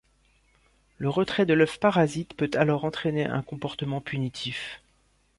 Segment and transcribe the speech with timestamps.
[0.97, 4.81] Le retrait de l’œuf parasite peut alors entraîner un comportement punitif.